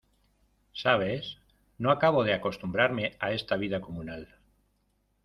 [0.73, 1.37] ¿sabes?
[1.77, 4.27] no acabo de acostumbrarme a esta vida comunal.